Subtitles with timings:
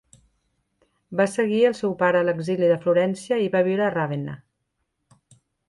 [1.19, 4.37] Va seguir el seu pare a l'exili de Florència i va viure a Ravenna.